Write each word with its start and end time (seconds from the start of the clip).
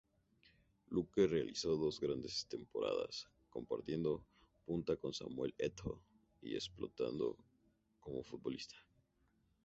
Luque 0.89 1.27
realizó 1.27 1.75
dos 1.77 1.99
grandes 1.99 2.47
temporadas, 2.47 3.29
compartiendo 3.51 4.25
punta 4.65 4.95
con 4.97 5.13
Samuel 5.13 5.53
Eto'o 5.59 6.01
y 6.41 6.55
explotando 6.55 7.37
como 7.99 8.23
futbolista. 8.23 8.77